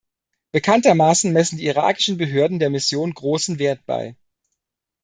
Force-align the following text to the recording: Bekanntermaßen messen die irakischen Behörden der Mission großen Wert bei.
Bekanntermaßen 0.51 1.31
messen 1.31 1.59
die 1.59 1.67
irakischen 1.67 2.17
Behörden 2.17 2.57
der 2.57 2.71
Mission 2.71 3.13
großen 3.13 3.59
Wert 3.59 3.85
bei. 3.85 4.15